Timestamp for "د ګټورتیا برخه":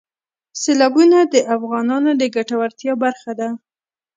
2.21-3.31